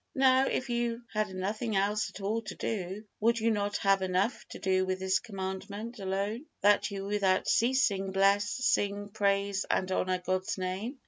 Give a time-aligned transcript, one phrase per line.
[0.15, 4.47] Now if you had nothing else at all to do, would you not have enough
[4.49, 10.17] to do with this Commandment alone, that you without ceasing bless, sing, praise and honor
[10.17, 10.97] God's Name?